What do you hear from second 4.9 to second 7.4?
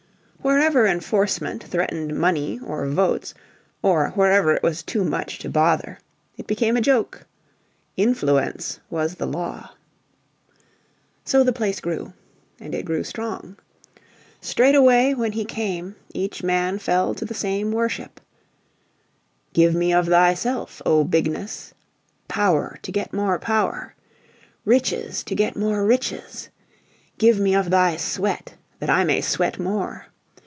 much to bother it became a joke.